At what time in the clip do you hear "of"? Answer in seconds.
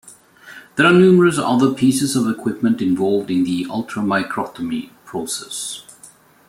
2.15-2.27